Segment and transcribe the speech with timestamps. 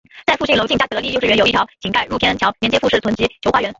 [0.25, 3.69] 在富信楼近嘉德丽幼稚园有一条有盖行人天桥连接富山邨及琼山苑。